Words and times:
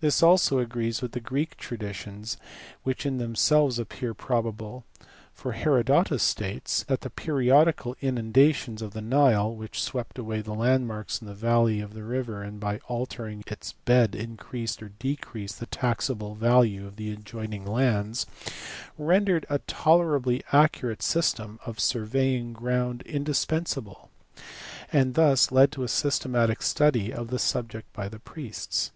This 0.00 0.24
also 0.24 0.58
agrees 0.58 1.00
with 1.02 1.12
the 1.12 1.20
Greek 1.20 1.56
traditions, 1.56 2.36
which 2.82 3.06
in 3.06 3.18
themselves 3.18 3.78
appear 3.78 4.12
probable; 4.12 4.84
for 5.32 5.52
Herodotus 5.52 6.24
states 6.24 6.82
that 6.88 7.02
the 7.02 7.10
periodical 7.10 7.94
inundations 8.00 8.82
of 8.82 8.90
the 8.92 9.00
Nile 9.00 9.54
(which 9.54 9.80
swept 9.80 10.18
away 10.18 10.40
the 10.40 10.52
land 10.52 10.88
marks 10.88 11.20
in 11.22 11.28
the 11.28 11.32
valley 11.36 11.80
of 11.80 11.94
the 11.94 12.02
river, 12.02 12.42
and 12.42 12.58
by 12.58 12.78
altering 12.88 13.44
its 13.46 13.74
bed 13.74 14.16
increased 14.16 14.82
or 14.82 14.88
decreased 14.88 15.60
the 15.60 15.66
taxable 15.66 16.34
value 16.34 16.84
of 16.84 16.96
the 16.96 17.12
adjoin 17.12 17.52
ing 17.52 17.64
lands) 17.64 18.26
rendered 18.98 19.46
a 19.48 19.60
tolerably 19.60 20.42
accurate 20.50 21.02
system 21.04 21.60
of 21.64 21.78
surveying 21.78 22.52
ground 22.52 23.00
indispensable, 23.02 24.10
and 24.90 25.14
thus 25.14 25.52
led 25.52 25.70
to 25.70 25.84
a 25.84 25.88
systematic 25.88 26.62
study 26.62 27.12
of 27.12 27.28
the 27.28 27.38
subject 27.38 27.86
by 27.92 28.08
the 28.08 28.18
priests. 28.18 28.90